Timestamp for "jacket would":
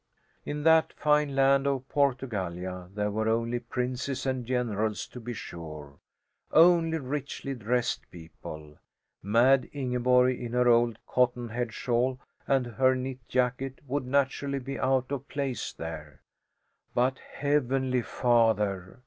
13.27-14.07